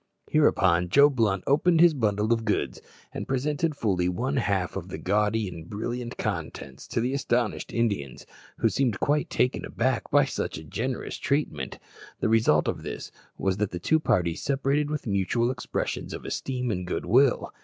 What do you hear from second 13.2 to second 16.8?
was that the two parties separated with mutual expressions of esteem